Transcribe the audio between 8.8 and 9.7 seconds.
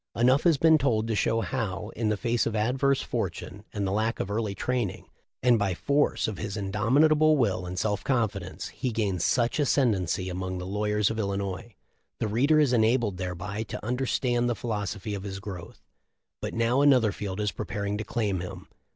gained such